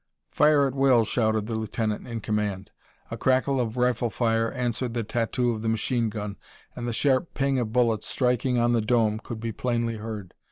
[0.31, 2.71] "Fire at will!" shouted the lieutenant in command.
[3.11, 6.37] A crackle of rifle fire answered the tattoo of the machine gun,
[6.75, 10.33] and the sharp ping of bullets striking on the dome could be plainly heard.